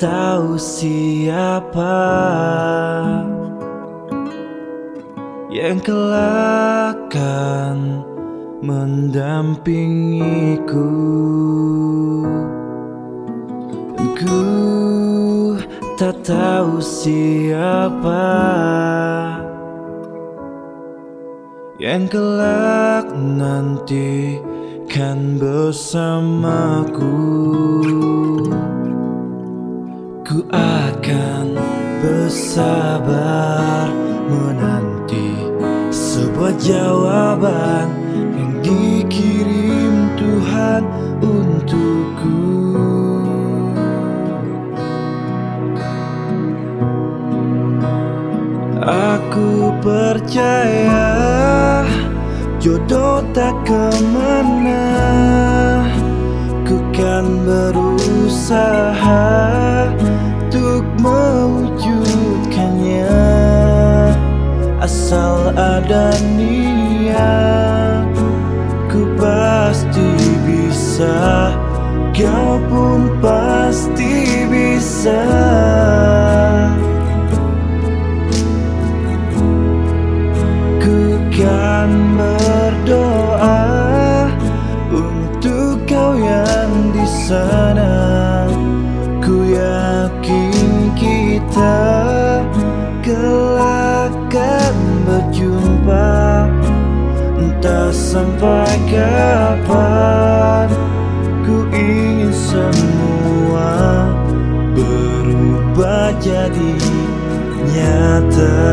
[0.00, 2.00] tahu siapa
[5.52, 6.96] yang kelak
[8.64, 10.96] mendampingiku.
[13.92, 14.40] Dan ku
[16.00, 18.24] tak tahu siapa
[21.76, 24.40] yang kelak nanti
[24.90, 27.14] kan bersamaku.
[30.26, 31.54] Ku akan
[32.02, 33.86] bersabar
[34.26, 35.46] menanti
[35.94, 37.86] sebuah jawaban
[38.34, 40.82] yang dikirim Tuhan
[41.22, 42.42] untukku.
[48.90, 50.89] Aku percaya
[52.60, 54.84] jodoh tak ke mana
[56.68, 59.24] Ku kan berusaha
[60.50, 63.08] untuk mewujudkannya.
[64.78, 68.12] Asal ada niat
[68.86, 70.12] Ku pasti
[70.44, 71.56] bisa.
[72.12, 75.24] Kau pun pasti bisa
[87.30, 87.94] sana
[89.22, 91.78] Ku yakin kita
[93.06, 94.10] kelak
[95.06, 96.50] berjumpa
[97.38, 100.68] Entah sampai kapan.
[101.46, 104.10] Ku ingin semua
[104.74, 106.74] berubah jadi
[107.70, 108.69] nyata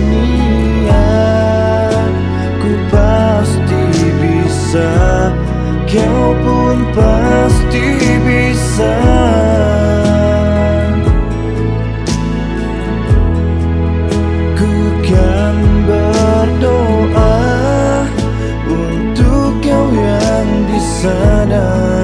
[0.00, 1.92] niat
[2.62, 3.82] Ku pasti
[4.22, 4.90] bisa
[5.88, 7.86] Kau pun pasti
[8.22, 8.96] bisa
[14.58, 14.74] Ku
[15.08, 15.56] kan
[15.88, 17.36] berdoa
[18.68, 21.97] untuk kau yang di sana.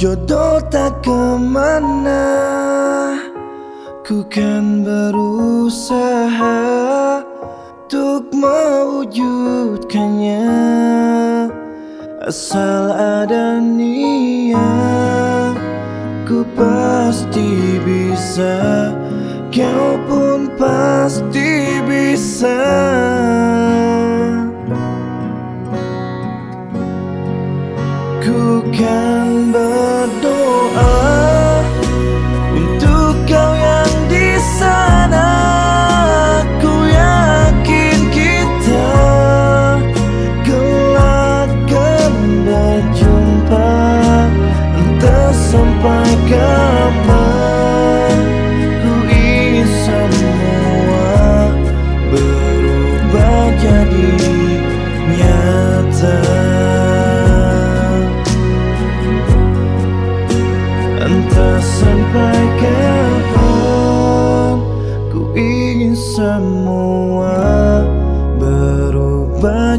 [0.00, 2.24] Jodoh tak ke mana
[4.00, 6.56] Ku kan berusaha
[7.84, 10.56] untuk mewujudkannya.
[12.24, 15.54] Asal ada niat
[16.24, 18.88] Ku pasti bisa.
[19.52, 22.56] Kau pun pasti bisa.
[28.24, 29.79] Ku kan berdoa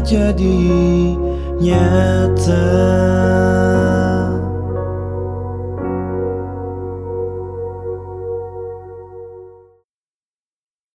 [0.02, 0.58] jadi
[1.62, 2.66] nyata